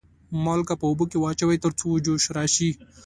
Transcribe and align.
مالګه 0.43 0.75
په 0.81 0.85
اوبو 0.89 1.05
کې 1.11 1.17
واچوئ 1.21 1.57
تر 1.63 1.71
څو 1.79 1.87
جوش 2.05 2.23
راشي. 2.35 2.69